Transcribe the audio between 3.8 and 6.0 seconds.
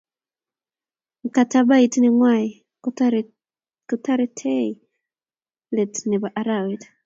kotarei let